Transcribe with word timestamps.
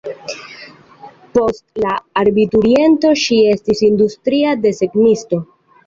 Post 1.35 1.83
la 1.85 1.93
abituriento 2.23 3.15
ŝi 3.27 3.41
estis 3.53 3.87
industria 3.93 4.59
desegnisto. 4.67 5.47